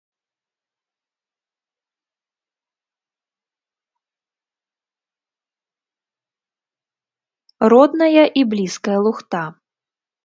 Родная 7.75 8.25
і 8.41 8.49
блізкая 8.55 8.97
лухта. 9.07 9.43